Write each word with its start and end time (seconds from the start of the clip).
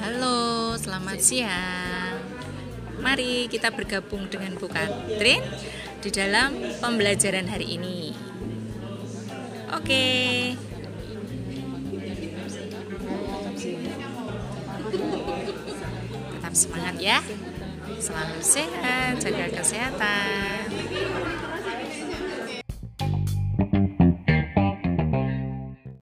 Halo, 0.00 0.76
selamat 0.76 1.16
siang. 1.16 2.20
Mari 3.00 3.48
kita 3.48 3.72
bergabung 3.72 4.28
dengan 4.28 4.52
Bu 4.60 4.68
Katrin 4.68 5.40
di 6.04 6.10
dalam 6.12 6.60
pembelajaran 6.84 7.48
hari 7.48 7.80
ini. 7.80 8.12
Oke. 9.72 10.04
Tetap 16.36 16.52
semangat 16.52 17.00
ya. 17.00 17.24
Selalu 17.96 18.38
sehat, 18.44 19.24
jaga 19.24 19.48
kesehatan. 19.56 20.69